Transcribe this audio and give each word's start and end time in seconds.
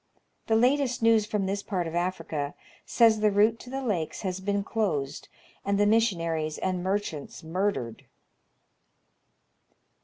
The 0.47 0.55
latest 0.55 1.03
news 1.03 1.27
from 1.27 1.45
this 1.45 1.61
part 1.61 1.85
of 1.85 1.93
Africa 1.93 2.55
says 2.87 3.19
the 3.19 3.29
route 3.29 3.59
to 3.59 3.69
the 3.69 3.83
lakes 3.83 4.23
has 4.23 4.39
been 4.39 4.63
closed, 4.63 5.27
and 5.63 5.77
fhe 5.77 5.87
missionaries 5.87 6.57
and 6.57 6.81
merchants 6.83 7.43
murdered. 7.43 8.07